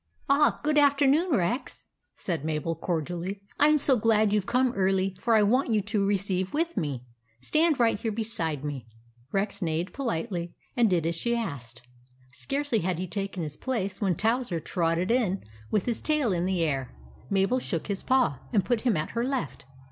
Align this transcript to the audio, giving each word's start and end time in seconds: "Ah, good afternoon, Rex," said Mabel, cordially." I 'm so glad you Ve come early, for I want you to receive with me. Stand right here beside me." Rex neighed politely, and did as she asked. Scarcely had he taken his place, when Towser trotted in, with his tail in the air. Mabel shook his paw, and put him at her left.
"Ah, 0.29 0.59
good 0.63 0.79
afternoon, 0.79 1.29
Rex," 1.29 1.85
said 2.15 2.43
Mabel, 2.43 2.75
cordially." 2.75 3.39
I 3.59 3.67
'm 3.67 3.77
so 3.77 3.97
glad 3.99 4.33
you 4.33 4.41
Ve 4.41 4.47
come 4.47 4.73
early, 4.73 5.15
for 5.19 5.35
I 5.35 5.43
want 5.43 5.69
you 5.69 5.79
to 5.83 6.03
receive 6.03 6.55
with 6.55 6.75
me. 6.75 7.05
Stand 7.39 7.79
right 7.79 7.99
here 7.99 8.11
beside 8.11 8.65
me." 8.65 8.87
Rex 9.31 9.61
neighed 9.61 9.93
politely, 9.93 10.55
and 10.75 10.89
did 10.89 11.05
as 11.05 11.13
she 11.13 11.35
asked. 11.37 11.83
Scarcely 12.31 12.79
had 12.79 12.97
he 12.97 13.05
taken 13.07 13.43
his 13.43 13.57
place, 13.57 14.01
when 14.01 14.15
Towser 14.15 14.59
trotted 14.59 15.11
in, 15.11 15.43
with 15.69 15.85
his 15.85 16.01
tail 16.01 16.33
in 16.33 16.45
the 16.45 16.63
air. 16.63 16.95
Mabel 17.29 17.59
shook 17.59 17.85
his 17.85 18.01
paw, 18.01 18.39
and 18.51 18.65
put 18.65 18.81
him 18.81 18.97
at 18.97 19.11
her 19.11 19.23
left. 19.23 19.65